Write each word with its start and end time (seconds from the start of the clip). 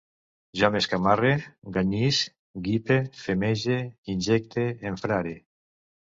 Jo 0.59 0.69
m'escamarre, 0.75 1.33
ganyisc, 1.75 2.31
guipe, 2.67 2.97
femege, 3.25 3.75
injecte, 4.15 4.65
enfrare 4.93 5.35